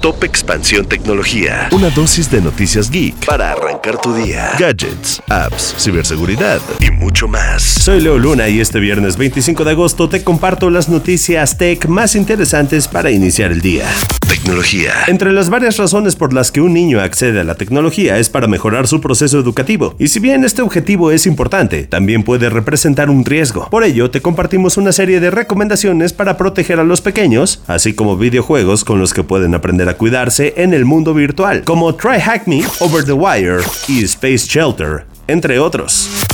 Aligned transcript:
Top 0.00 0.24
Expansión 0.24 0.86
Tecnología. 0.86 1.68
Una 1.72 1.90
dosis 1.90 2.30
de 2.30 2.40
noticias 2.40 2.90
geek 2.90 3.26
para 3.26 3.52
arrancar 3.52 4.00
tu 4.00 4.14
día. 4.14 4.52
Gadgets, 4.58 5.22
apps, 5.28 5.74
ciberseguridad 5.78 6.60
y 6.80 6.90
mucho 6.90 7.28
más. 7.28 7.62
Soy 7.62 8.00
Leo 8.00 8.18
Luna 8.18 8.48
y 8.48 8.60
este 8.60 8.80
viernes 8.80 9.18
25 9.18 9.62
de 9.62 9.72
agosto 9.72 10.08
te 10.08 10.24
comparto 10.24 10.70
las 10.70 10.88
noticias 10.88 11.58
tech 11.58 11.86
más 11.86 12.16
interesantes 12.16 12.88
para 12.88 13.10
iniciar 13.10 13.52
el 13.52 13.60
día. 13.60 13.84
Tecnología. 14.26 14.92
Entre 15.08 15.32
las 15.32 15.50
varias 15.50 15.76
razones 15.76 16.16
por 16.16 16.32
las 16.32 16.50
que 16.50 16.62
un 16.62 16.72
niño 16.72 17.00
accede 17.00 17.40
a 17.40 17.44
la 17.44 17.56
tecnología 17.56 18.16
es 18.16 18.30
para 18.30 18.46
mejorar 18.46 18.86
su 18.86 19.00
proceso 19.00 19.38
educativo. 19.38 19.96
Y 19.98 20.08
si 20.08 20.18
bien 20.20 20.44
este 20.44 20.62
objetivo 20.62 21.10
es 21.10 21.26
importante, 21.26 21.84
también 21.84 22.22
puede 22.22 22.48
representar 22.48 23.10
un 23.10 23.24
riesgo. 23.24 23.68
Por 23.68 23.84
ello, 23.84 24.10
te 24.10 24.22
compartimos 24.22 24.76
una 24.78 24.92
serie 24.92 25.20
de 25.20 25.30
recomendaciones 25.30 26.12
para 26.14 26.38
proteger 26.38 26.78
a 26.80 26.84
los 26.84 27.02
pequeños, 27.02 27.60
así 27.66 27.92
como 27.92 28.16
videojuegos 28.16 28.84
con 28.84 28.98
los 28.98 29.12
que 29.12 29.24
pueden 29.24 29.54
aprender 29.54 29.89
cuidarse 29.94 30.54
en 30.56 30.74
el 30.74 30.84
mundo 30.84 31.14
virtual, 31.14 31.64
como 31.64 31.94
Try 31.94 32.20
Hack 32.20 32.46
Me, 32.46 32.62
Over 32.80 33.04
the 33.04 33.12
Wire 33.12 33.62
y 33.88 34.04
Space 34.04 34.46
Shelter, 34.46 35.04
entre 35.26 35.58
otros. 35.58 36.29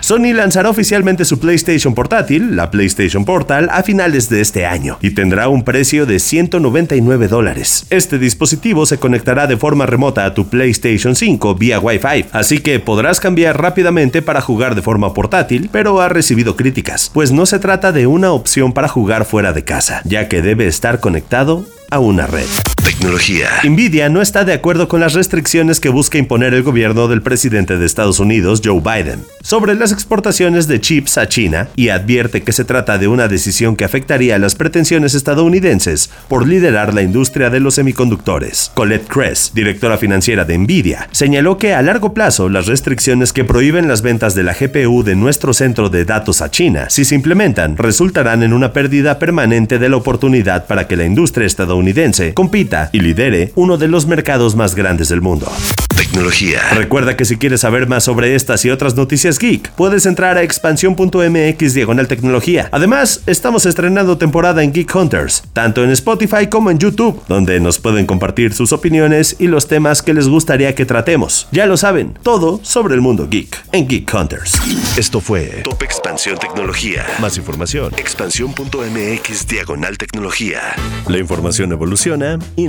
Sony 0.00 0.32
lanzará 0.34 0.68
oficialmente 0.68 1.24
su 1.24 1.38
PlayStation 1.38 1.94
portátil, 1.94 2.56
la 2.56 2.72
PlayStation 2.72 3.24
Portal, 3.24 3.68
a 3.70 3.84
finales 3.84 4.28
de 4.28 4.40
este 4.40 4.66
año 4.66 4.98
y 5.00 5.10
tendrá 5.10 5.48
un 5.48 5.62
precio 5.62 6.06
de 6.06 6.18
199 6.18 7.28
dólares. 7.28 7.86
Este 7.90 8.18
dispositivo 8.18 8.84
se 8.84 8.98
conectará 8.98 9.46
de 9.46 9.56
forma 9.56 9.86
remota 9.86 10.24
a 10.24 10.34
tu 10.34 10.48
PlayStation 10.48 11.14
5 11.14 11.54
vía 11.54 11.78
Wi-Fi, 11.78 12.26
así 12.32 12.58
que 12.58 12.80
podrás 12.80 13.20
cambiar 13.20 13.60
rápidamente 13.60 14.22
para 14.22 14.40
jugar 14.40 14.74
de 14.74 14.82
forma 14.82 15.14
portátil, 15.14 15.68
pero 15.70 16.00
ha 16.00 16.08
recibido 16.08 16.56
críticas, 16.56 17.08
pues 17.14 17.30
no 17.30 17.46
se 17.46 17.60
trata 17.60 17.92
de 17.92 18.08
una 18.08 18.32
opción 18.32 18.72
para 18.72 18.88
jugar 18.88 19.24
fuera 19.24 19.52
de 19.52 19.62
casa, 19.62 20.02
ya 20.04 20.28
que 20.28 20.42
debe 20.42 20.66
estar 20.66 20.98
conectado 20.98 21.64
a 21.90 22.00
una 22.00 22.26
red. 22.26 22.77
Tecnología. 22.98 23.48
Nvidia 23.62 24.08
no 24.08 24.20
está 24.20 24.44
de 24.44 24.52
acuerdo 24.52 24.88
con 24.88 24.98
las 24.98 25.12
restricciones 25.12 25.78
que 25.78 25.88
busca 25.88 26.18
imponer 26.18 26.52
el 26.52 26.64
gobierno 26.64 27.06
del 27.06 27.22
presidente 27.22 27.78
de 27.78 27.86
Estados 27.86 28.18
Unidos, 28.18 28.60
Joe 28.64 28.80
Biden, 28.80 29.24
sobre 29.40 29.76
las 29.76 29.92
exportaciones 29.92 30.66
de 30.66 30.80
chips 30.80 31.16
a 31.16 31.28
China 31.28 31.68
y 31.76 31.90
advierte 31.90 32.42
que 32.42 32.50
se 32.50 32.64
trata 32.64 32.98
de 32.98 33.06
una 33.06 33.28
decisión 33.28 33.76
que 33.76 33.84
afectaría 33.84 34.34
a 34.34 34.38
las 34.40 34.56
pretensiones 34.56 35.14
estadounidenses 35.14 36.10
por 36.26 36.44
liderar 36.44 36.92
la 36.92 37.02
industria 37.02 37.50
de 37.50 37.60
los 37.60 37.76
semiconductores. 37.76 38.72
Colette 38.74 39.06
Kress, 39.06 39.52
directora 39.54 39.96
financiera 39.96 40.44
de 40.44 40.58
Nvidia, 40.58 41.08
señaló 41.12 41.56
que 41.56 41.74
a 41.74 41.82
largo 41.82 42.12
plazo 42.12 42.48
las 42.48 42.66
restricciones 42.66 43.32
que 43.32 43.44
prohíben 43.44 43.86
las 43.86 44.02
ventas 44.02 44.34
de 44.34 44.42
la 44.42 44.54
GPU 44.54 45.04
de 45.04 45.14
nuestro 45.14 45.54
centro 45.54 45.88
de 45.88 46.04
datos 46.04 46.42
a 46.42 46.50
China, 46.50 46.90
si 46.90 47.04
se 47.04 47.14
implementan, 47.14 47.76
resultarán 47.76 48.42
en 48.42 48.52
una 48.52 48.72
pérdida 48.72 49.20
permanente 49.20 49.78
de 49.78 49.88
la 49.88 49.96
oportunidad 49.96 50.66
para 50.66 50.88
que 50.88 50.96
la 50.96 51.04
industria 51.04 51.46
estadounidense 51.46 52.34
compita 52.34 52.87
y 52.92 53.00
lidere 53.00 53.52
uno 53.54 53.76
de 53.76 53.88
los 53.88 54.06
mercados 54.06 54.56
más 54.56 54.74
grandes 54.74 55.08
del 55.08 55.20
mundo. 55.20 55.50
Tecnología. 55.96 56.60
Recuerda 56.74 57.16
que 57.16 57.24
si 57.24 57.36
quieres 57.36 57.62
saber 57.62 57.88
más 57.88 58.04
sobre 58.04 58.34
estas 58.34 58.64
y 58.64 58.70
otras 58.70 58.94
noticias 58.94 59.38
geek, 59.38 59.72
puedes 59.72 60.06
entrar 60.06 60.38
a 60.38 60.42
expansión.mx 60.42 61.74
diagonal 61.74 62.06
tecnología. 62.06 62.68
Además, 62.72 63.22
estamos 63.26 63.66
estrenando 63.66 64.16
temporada 64.16 64.62
en 64.62 64.72
Geek 64.72 64.94
Hunters, 64.94 65.42
tanto 65.52 65.82
en 65.82 65.90
Spotify 65.90 66.46
como 66.48 66.70
en 66.70 66.78
YouTube, 66.78 67.20
donde 67.28 67.58
nos 67.60 67.78
pueden 67.78 68.06
compartir 68.06 68.54
sus 68.54 68.72
opiniones 68.72 69.36
y 69.38 69.48
los 69.48 69.66
temas 69.66 70.02
que 70.02 70.14
les 70.14 70.28
gustaría 70.28 70.74
que 70.74 70.86
tratemos. 70.86 71.48
Ya 71.50 71.66
lo 71.66 71.76
saben, 71.76 72.16
todo 72.22 72.60
sobre 72.62 72.94
el 72.94 73.00
mundo 73.00 73.28
geek 73.28 73.64
en 73.72 73.88
Geek 73.88 74.12
Hunters. 74.14 74.52
Esto 74.96 75.20
fue 75.20 75.62
Top 75.64 75.82
Expansión 75.82 76.38
Tecnología. 76.38 77.04
Más 77.20 77.36
información, 77.36 77.92
expansión.mx 77.96 79.46
diagonal 79.48 79.98
tecnología. 79.98 80.60
La 81.08 81.18
información 81.18 81.72
evoluciona 81.72 82.38
y 82.56 82.68